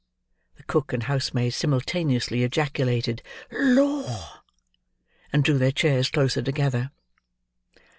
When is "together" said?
6.41-6.89